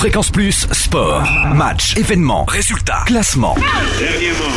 Fréquence 0.00 0.30
Plus, 0.30 0.66
sport, 0.72 1.28
match, 1.54 1.94
événements, 1.98 2.46
résultats, 2.46 3.02
classement, 3.04 3.54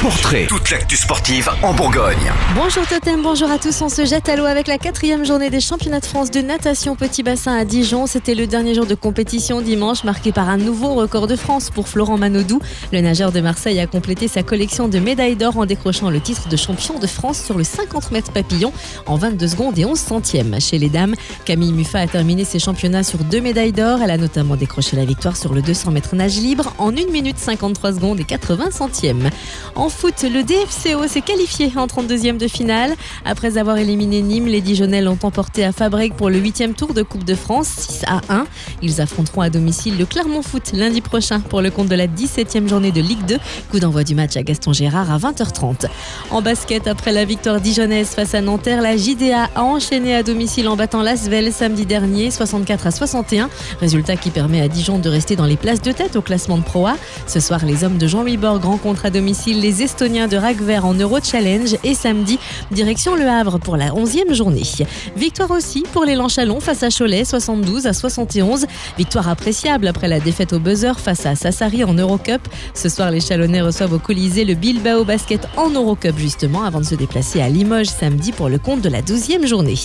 portrait, 0.00 0.46
toute 0.46 0.70
l'actu 0.70 0.96
sportive 0.96 1.50
en 1.62 1.74
Bourgogne. 1.74 2.30
Bonjour 2.54 2.86
Totem, 2.86 3.20
bonjour 3.20 3.50
à 3.50 3.58
tous. 3.58 3.82
On 3.82 3.88
se 3.88 4.04
jette 4.04 4.28
à 4.28 4.36
l'eau 4.36 4.44
avec 4.44 4.68
la 4.68 4.78
quatrième 4.78 5.24
journée 5.24 5.50
des 5.50 5.58
championnats 5.58 5.98
de 5.98 6.06
France 6.06 6.30
de 6.30 6.40
natation 6.40 6.94
petit 6.94 7.24
bassin 7.24 7.58
à 7.58 7.64
Dijon. 7.64 8.06
C'était 8.06 8.36
le 8.36 8.46
dernier 8.46 8.74
jour 8.74 8.86
de 8.86 8.94
compétition 8.94 9.60
dimanche, 9.60 10.04
marqué 10.04 10.30
par 10.30 10.48
un 10.48 10.56
nouveau 10.56 10.94
record 10.94 11.26
de 11.26 11.34
France 11.34 11.70
pour 11.70 11.88
Florent 11.88 12.16
Manodou. 12.16 12.60
Le 12.92 13.00
nageur 13.00 13.32
de 13.32 13.40
Marseille 13.40 13.80
a 13.80 13.88
complété 13.88 14.28
sa 14.28 14.44
collection 14.44 14.86
de 14.86 15.00
médailles 15.00 15.34
d'or 15.34 15.56
en 15.56 15.66
décrochant 15.66 16.10
le 16.10 16.20
titre 16.20 16.48
de 16.48 16.56
champion 16.56 17.00
de 17.00 17.08
France 17.08 17.42
sur 17.42 17.58
le 17.58 17.64
50 17.64 18.12
mètres 18.12 18.30
papillon 18.30 18.72
en 19.06 19.16
22 19.16 19.48
secondes 19.48 19.76
et 19.80 19.84
11 19.84 19.98
centièmes. 19.98 20.60
Chez 20.60 20.78
les 20.78 20.90
dames, 20.90 21.16
Camille 21.44 21.72
Muffat 21.72 21.98
a 21.98 22.06
terminé 22.06 22.44
ses 22.44 22.60
championnats 22.60 23.02
sur 23.02 23.18
deux 23.18 23.40
médailles 23.40 23.72
d'or. 23.72 23.98
Elle 24.00 24.12
a 24.12 24.16
notamment 24.16 24.54
décroché 24.54 24.94
la 24.94 25.04
victoire 25.04 25.23
sur 25.32 25.54
le 25.54 25.62
200 25.62 25.90
mètres 25.90 26.14
nage 26.14 26.36
libre 26.36 26.74
en 26.78 26.90
1 26.90 27.10
minute 27.10 27.38
53 27.38 27.94
secondes 27.94 28.20
et 28.20 28.24
80 28.24 28.70
centièmes. 28.70 29.30
En 29.74 29.88
foot, 29.88 30.22
le 30.22 30.42
DFCO 30.42 31.08
s'est 31.08 31.22
qualifié 31.22 31.72
en 31.76 31.86
32e 31.86 32.36
de 32.36 32.46
finale. 32.46 32.94
Après 33.24 33.56
avoir 33.56 33.78
éliminé 33.78 34.20
Nîmes, 34.20 34.46
les 34.46 34.60
Dijonais 34.60 35.00
l'ont 35.00 35.18
emporté 35.22 35.64
à 35.64 35.72
Fabrègue 35.72 36.14
pour 36.14 36.28
le 36.28 36.38
8e 36.38 36.74
tour 36.74 36.92
de 36.92 37.02
Coupe 37.02 37.24
de 37.24 37.34
France, 37.34 37.68
6 37.68 38.04
à 38.06 38.20
1. 38.28 38.46
Ils 38.82 39.00
affronteront 39.00 39.40
à 39.40 39.50
domicile 39.50 39.96
le 39.96 40.04
Clermont 40.04 40.42
Foot 40.42 40.72
lundi 40.72 41.00
prochain 41.00 41.40
pour 41.40 41.62
le 41.62 41.70
compte 41.70 41.88
de 41.88 41.94
la 41.94 42.06
17e 42.06 42.68
journée 42.68 42.92
de 42.92 43.00
Ligue 43.00 43.24
2. 43.24 43.38
Coup 43.70 43.80
d'envoi 43.80 44.04
du 44.04 44.14
match 44.14 44.36
à 44.36 44.42
Gaston 44.42 44.72
Gérard 44.72 45.10
à 45.10 45.18
20h30. 45.18 45.86
En 46.30 46.42
basket, 46.42 46.86
après 46.86 47.12
la 47.12 47.24
victoire 47.24 47.60
dijonnaise 47.60 48.08
face 48.08 48.34
à 48.34 48.40
Nanterre, 48.40 48.82
la 48.82 48.96
JDA 48.96 49.48
a 49.54 49.62
enchaîné 49.62 50.14
à 50.14 50.22
domicile 50.22 50.68
en 50.68 50.76
battant 50.76 51.02
l'Asvel 51.02 51.52
samedi 51.52 51.86
dernier, 51.86 52.30
64 52.30 52.86
à 52.86 52.90
61. 52.90 53.48
Résultat 53.80 54.16
qui 54.16 54.30
permet 54.30 54.60
à 54.60 54.68
Dijon 54.68 54.98
de 54.98 55.13
rester 55.14 55.36
dans 55.36 55.46
les 55.46 55.56
places 55.56 55.80
de 55.80 55.92
tête 55.92 56.16
au 56.16 56.22
classement 56.22 56.58
de 56.58 56.64
Pro 56.64 56.88
A. 56.88 56.96
Ce 57.28 57.38
soir, 57.38 57.64
les 57.64 57.84
hommes 57.84 57.98
de 57.98 58.08
Jean-Louis 58.08 58.36
Borg 58.36 58.64
rencontrent 58.64 59.06
à 59.06 59.10
domicile 59.10 59.60
les 59.60 59.80
Estoniens 59.80 60.26
de 60.26 60.36
Ragver 60.36 60.80
en 60.80 60.92
Euro 60.92 61.18
Challenge 61.22 61.76
et 61.84 61.94
samedi, 61.94 62.40
direction 62.72 63.14
Le 63.14 63.28
Havre 63.28 63.58
pour 63.58 63.76
la 63.76 63.90
11e 63.90 64.32
journée. 64.32 64.64
Victoire 65.16 65.52
aussi 65.52 65.84
pour 65.92 66.04
les 66.04 66.16
Lanchalons 66.16 66.58
face 66.58 66.82
à 66.82 66.88
Cholet, 66.88 67.24
72 67.24 67.86
à 67.86 67.92
71. 67.92 68.66
Victoire 68.98 69.28
appréciable 69.28 69.86
après 69.86 70.08
la 70.08 70.18
défaite 70.18 70.52
au 70.52 70.58
buzzer 70.58 70.98
face 70.98 71.26
à 71.26 71.36
Sassari 71.36 71.84
en 71.84 71.94
Eurocup. 71.94 72.42
Ce 72.74 72.88
soir, 72.88 73.12
les 73.12 73.20
Chalonnais 73.20 73.60
reçoivent 73.60 73.92
au 73.92 74.00
Colisée 74.00 74.44
le 74.44 74.54
Bilbao 74.54 75.04
Basket 75.04 75.46
en 75.56 75.70
Eurocup 75.70 76.18
justement 76.18 76.64
avant 76.64 76.80
de 76.80 76.86
se 76.86 76.96
déplacer 76.96 77.40
à 77.40 77.48
Limoges 77.48 77.86
samedi 77.86 78.32
pour 78.32 78.48
le 78.48 78.58
compte 78.58 78.80
de 78.80 78.88
la 78.88 79.00
12e 79.00 79.46
journée. 79.46 79.76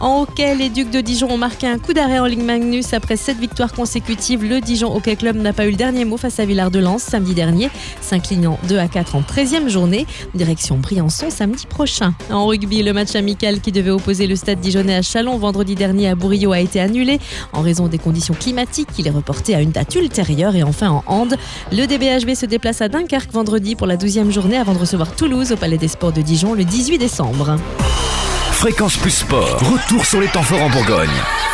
En 0.00 0.22
hockey, 0.22 0.54
les 0.54 0.68
Ducs 0.68 0.90
de 0.90 1.00
Dijon 1.00 1.30
ont 1.30 1.38
marqué 1.38 1.66
un 1.66 1.78
coup 1.78 1.92
d'arrêt 1.94 2.18
en 2.18 2.26
Ligue 2.26 2.42
Magnus 2.42 2.92
après 2.92 3.16
7 3.16 3.38
victoires 3.38 3.72
consécutives. 3.72 4.44
Le 4.44 4.60
Dijon 4.66 4.94
Hockey 4.94 5.14
Club 5.14 5.36
n'a 5.36 5.52
pas 5.52 5.64
eu 5.66 5.70
le 5.70 5.76
dernier 5.76 6.04
mot 6.04 6.16
face 6.16 6.40
à 6.40 6.44
Villard 6.44 6.72
de 6.72 6.80
Lens 6.80 7.02
samedi 7.02 7.34
dernier, 7.34 7.70
s'inclinant 8.00 8.58
2 8.68 8.78
à 8.78 8.88
4 8.88 9.14
en 9.14 9.20
13e 9.20 9.68
journée. 9.68 10.06
Direction 10.34 10.76
Briançon 10.76 11.30
samedi 11.30 11.66
prochain. 11.66 12.14
En 12.32 12.46
rugby, 12.46 12.82
le 12.82 12.92
match 12.92 13.14
amical 13.14 13.60
qui 13.60 13.70
devait 13.70 13.90
opposer 13.90 14.26
le 14.26 14.34
stade 14.34 14.58
dijonnais 14.58 14.96
à 14.96 15.02
Chalon 15.02 15.38
vendredi 15.38 15.76
dernier 15.76 16.08
à 16.08 16.16
Bourillot 16.16 16.52
a 16.52 16.58
été 16.58 16.80
annulé 16.80 17.20
en 17.52 17.62
raison 17.62 17.86
des 17.86 17.98
conditions 17.98 18.34
climatiques. 18.34 18.88
Il 18.98 19.06
est 19.06 19.10
reporté 19.10 19.54
à 19.54 19.60
une 19.60 19.70
date 19.70 19.94
ultérieure 19.94 20.56
et 20.56 20.64
enfin 20.64 20.90
en 20.90 21.04
hand. 21.06 21.36
Le 21.70 21.86
DBHB 21.86 22.34
se 22.34 22.46
déplace 22.46 22.80
à 22.80 22.88
Dunkerque 22.88 23.32
vendredi 23.32 23.76
pour 23.76 23.86
la 23.86 23.96
12e 23.96 24.32
journée 24.32 24.56
avant 24.56 24.74
de 24.74 24.78
recevoir 24.78 25.14
Toulouse 25.14 25.52
au 25.52 25.56
Palais 25.56 25.78
des 25.78 25.88
Sports 25.88 26.12
de 26.12 26.22
Dijon 26.22 26.54
le 26.54 26.64
18 26.64 26.98
décembre. 26.98 27.56
Fréquence 28.50 28.96
Plus 28.96 29.10
Sport, 29.12 29.60
retour 29.60 30.04
sur 30.04 30.20
les 30.20 30.28
temps 30.28 30.42
forts 30.42 30.62
en 30.62 30.70
Bourgogne. 30.70 31.45